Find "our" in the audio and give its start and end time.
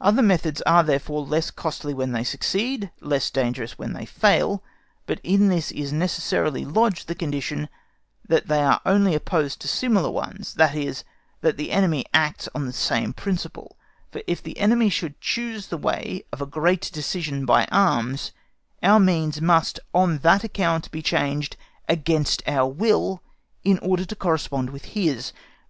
18.82-18.98, 22.48-22.66